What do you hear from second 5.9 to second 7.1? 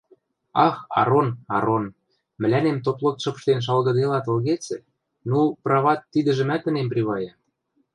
тидӹжӹмӓт ӹнем